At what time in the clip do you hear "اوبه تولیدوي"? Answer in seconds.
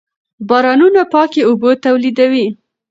1.49-2.45